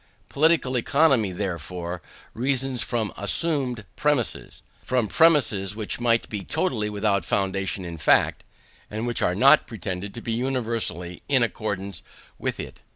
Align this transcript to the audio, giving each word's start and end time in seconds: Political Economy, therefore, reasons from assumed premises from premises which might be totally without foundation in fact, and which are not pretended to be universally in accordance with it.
Political 0.29 0.77
Economy, 0.77 1.31
therefore, 1.31 2.01
reasons 2.33 2.81
from 2.81 3.13
assumed 3.17 3.85
premises 3.95 4.63
from 4.83 5.07
premises 5.07 5.75
which 5.75 5.99
might 5.99 6.27
be 6.27 6.43
totally 6.43 6.89
without 6.89 7.23
foundation 7.23 7.85
in 7.85 7.99
fact, 7.99 8.43
and 8.89 9.05
which 9.05 9.21
are 9.21 9.35
not 9.35 9.67
pretended 9.67 10.15
to 10.15 10.19
be 10.21 10.31
universally 10.31 11.21
in 11.29 11.43
accordance 11.43 12.01
with 12.39 12.59
it. 12.59 12.79